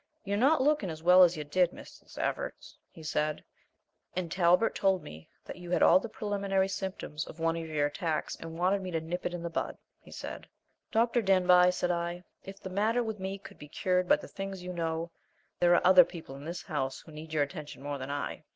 [0.23, 2.17] "You're not looking as well as you did, Mrs.
[2.17, 3.43] Evarts," he said,
[4.15, 7.85] "and Talbert told me that you had all the preliminary symptoms of one of your
[7.85, 10.47] attacks and wanted me to 'nip it in the bud,' he said."
[10.91, 11.21] "Dr.
[11.21, 14.73] Denbigh," said I, "if the matter with me could be cured by the things you
[14.73, 15.11] know,
[15.59, 18.43] there are other people in this house who need your attention more than I."